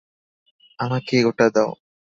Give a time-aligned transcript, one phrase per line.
[0.79, 1.71] আমাকে ওটা দাও।